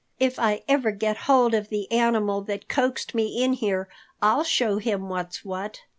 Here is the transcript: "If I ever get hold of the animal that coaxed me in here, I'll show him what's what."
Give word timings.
"If 0.19 0.39
I 0.39 0.63
ever 0.67 0.89
get 0.89 1.15
hold 1.29 1.53
of 1.53 1.69
the 1.69 1.91
animal 1.91 2.41
that 2.45 2.67
coaxed 2.67 3.13
me 3.13 3.39
in 3.43 3.53
here, 3.53 3.87
I'll 4.19 4.43
show 4.43 4.79
him 4.79 5.09
what's 5.09 5.45
what." 5.45 5.81